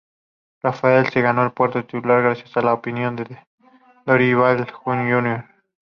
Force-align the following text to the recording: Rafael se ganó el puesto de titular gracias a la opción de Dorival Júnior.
Rafael 0.63 1.07
se 1.11 1.21
ganó 1.21 1.43
el 1.43 1.51
puesto 1.51 1.77
de 1.77 1.83
titular 1.83 2.23
gracias 2.23 2.57
a 2.57 2.61
la 2.61 2.73
opción 2.73 3.15
de 3.17 3.37
Dorival 4.03 4.71
Júnior. 4.71 5.45